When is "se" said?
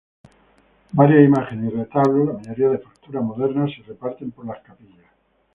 3.67-3.83